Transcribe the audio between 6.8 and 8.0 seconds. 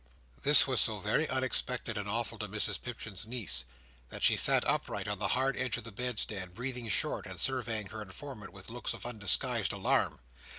short, and surveying